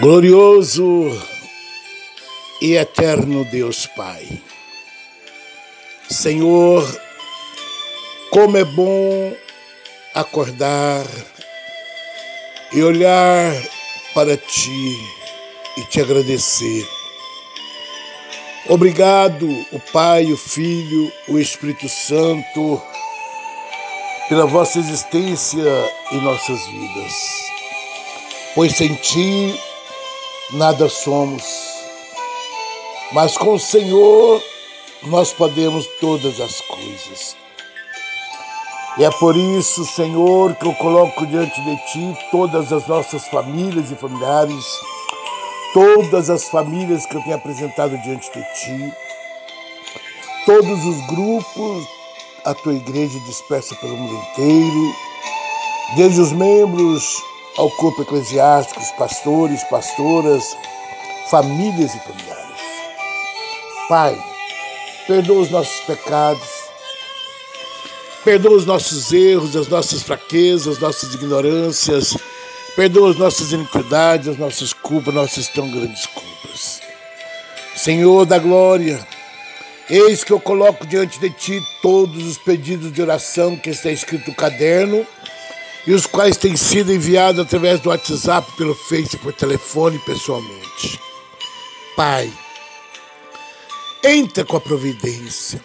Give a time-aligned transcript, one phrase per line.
[0.00, 1.10] Glorioso
[2.62, 4.40] e eterno Deus Pai.
[6.08, 6.84] Senhor,
[8.30, 9.36] como é bom
[10.14, 11.04] acordar
[12.72, 13.52] e olhar
[14.14, 14.96] para Ti
[15.78, 16.88] e te agradecer.
[18.68, 22.80] Obrigado, o Pai, o Filho, o Espírito Santo,
[24.28, 27.14] pela vossa existência em nossas vidas.
[28.54, 29.58] Pois sem Ti
[30.52, 31.44] nada somos,
[33.12, 34.42] mas com o Senhor
[35.04, 37.36] nós podemos todas as coisas.
[38.96, 43.90] E é por isso, Senhor, que eu coloco diante de Ti todas as nossas famílias
[43.90, 44.64] e familiares,
[45.72, 48.92] todas as famílias que eu tenho apresentado diante de Ti,
[50.46, 51.86] todos os grupos,
[52.44, 54.94] a Tua igreja dispersa pelo mundo inteiro,
[55.96, 57.22] desde os membros
[57.58, 60.56] ao corpo eclesiástico, pastores, pastoras,
[61.28, 62.60] famílias e familiares.
[63.88, 64.16] Pai,
[65.06, 66.48] perdoa os nossos pecados,
[68.24, 72.16] perdoa os nossos erros, as nossas fraquezas, as nossas ignorâncias,
[72.76, 76.80] perdoa as nossas iniquidades, as nossas culpas, nossas tão grandes culpas.
[77.74, 79.04] Senhor da glória,
[79.90, 84.30] eis que eu coloco diante de ti todos os pedidos de oração que está escrito
[84.30, 85.04] no caderno
[85.88, 91.00] e os quais têm sido enviados através do WhatsApp, pelo Face, por telefone pessoalmente.
[91.96, 92.30] Pai,
[94.04, 95.58] entra com a providência.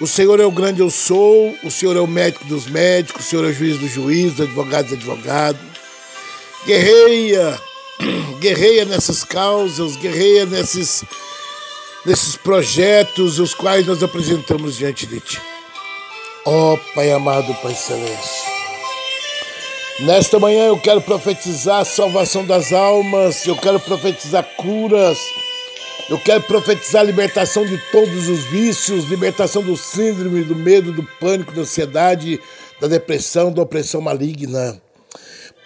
[0.00, 3.28] O Senhor é o grande eu sou, o Senhor é o médico dos médicos, o
[3.28, 5.60] Senhor é o juiz dos juízes, advogado dos advogados.
[6.66, 7.60] Guerreia,
[8.40, 11.04] guerreia nessas causas, guerreia nesses,
[12.04, 15.40] nesses projetos os quais nós apresentamos diante de Ti.
[16.44, 18.45] Ó oh, Pai amado, Pai Celeste.
[20.00, 25.18] Nesta manhã eu quero profetizar a salvação das almas, eu quero profetizar curas,
[26.10, 31.02] eu quero profetizar a libertação de todos os vícios, libertação do síndrome, do medo, do
[31.18, 32.38] pânico, da ansiedade,
[32.78, 34.78] da depressão, da opressão maligna.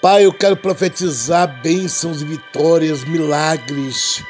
[0.00, 4.22] Pai, eu quero profetizar bênçãos e vitórias, milagres,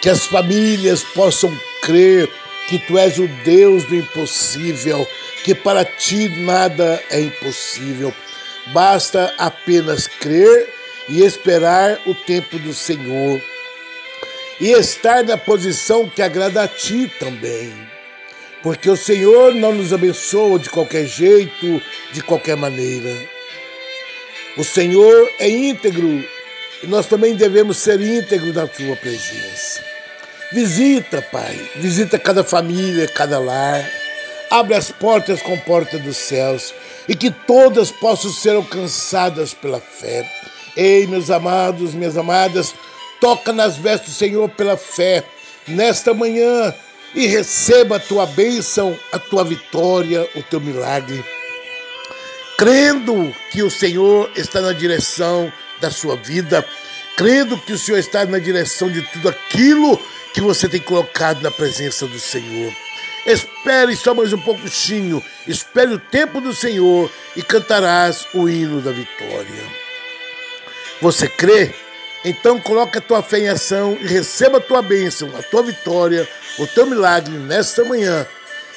[0.00, 1.52] que as famílias possam
[1.82, 2.26] crer
[2.70, 5.06] que tu és o Deus do impossível,
[5.44, 8.14] que para ti nada é impossível.
[8.68, 10.72] Basta apenas crer
[11.08, 13.40] e esperar o tempo do Senhor.
[14.60, 17.72] E estar na posição que agrada a ti também.
[18.62, 23.12] Porque o Senhor não nos abençoa de qualquer jeito, de qualquer maneira.
[24.56, 26.24] O Senhor é íntegro
[26.82, 29.82] e nós também devemos ser íntegros na tua presença.
[30.52, 33.84] Visita, Pai, visita cada família, cada lar.
[34.50, 36.72] Abre as portas com porta dos céus
[37.08, 40.30] e que todas possam ser alcançadas pela fé.
[40.76, 42.74] Ei, meus amados, minhas amadas,
[43.20, 45.24] toca nas vestes do Senhor pela fé
[45.68, 46.74] nesta manhã
[47.14, 51.22] e receba a tua bênção, a tua vitória, o teu milagre.
[52.56, 56.64] Crendo que o Senhor está na direção da sua vida,
[57.16, 60.00] crendo que o Senhor está na direção de tudo aquilo
[60.32, 62.72] que você tem colocado na presença do Senhor.
[63.24, 68.90] Espere só mais um pouquinho, espere o tempo do Senhor e cantarás o hino da
[68.90, 69.64] vitória.
[71.00, 71.72] Você crê?
[72.24, 76.28] Então coloque a tua fé em ação e receba a tua bênção, a tua vitória,
[76.58, 78.26] o teu milagre nesta manhã.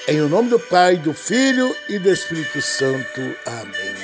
[0.08, 3.36] Em o nome do Pai, do Filho e do Espírito Santo.
[3.46, 3.96] Amém.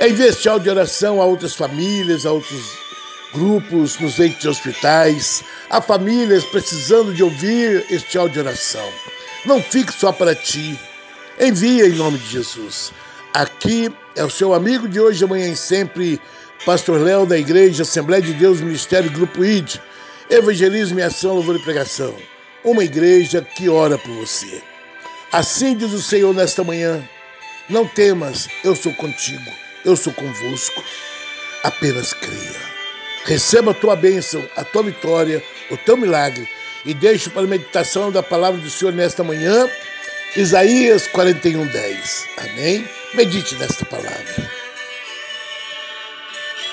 [0.00, 2.62] Envie este áudio de oração a outras famílias, a outros
[3.32, 8.88] grupos, nos leitos de hospitais, a famílias precisando de ouvir este áudio de oração.
[9.44, 10.78] Não fique só para ti.
[11.38, 12.92] Envia em nome de Jesus.
[13.34, 16.20] Aqui é o seu amigo de hoje, amanhã e sempre,
[16.64, 19.76] Pastor Léo da Igreja Assembleia de Deus Ministério Grupo ID,
[20.30, 22.14] Evangelismo e Ação, Louvor e Pregação.
[22.64, 24.62] Uma igreja que ora por você.
[25.30, 27.06] Assim diz o Senhor nesta manhã:
[27.68, 29.50] Não temas, eu sou contigo,
[29.84, 30.82] eu sou convosco.
[31.64, 32.74] Apenas creia.
[33.24, 36.48] Receba a tua bênção, a tua vitória, o teu milagre
[36.84, 39.68] e deixo para a meditação da palavra do Senhor nesta manhã,
[40.36, 42.26] Isaías 41, 10.
[42.38, 42.88] Amém?
[43.14, 44.63] Medite nesta palavra.